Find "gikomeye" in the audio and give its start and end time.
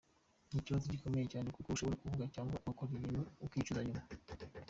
0.95-1.25